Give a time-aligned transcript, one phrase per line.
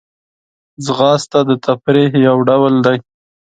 [0.85, 2.97] ځغاسته د تفریح یو ډول دی